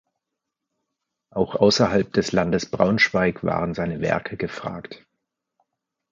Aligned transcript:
Auch 1.29 1.53
außerhalb 1.53 2.11
des 2.11 2.31
Landes 2.31 2.65
Braunschweig 2.65 3.43
waren 3.43 3.75
seine 3.75 4.01
Werke 4.01 4.35
gefragt. 4.35 5.05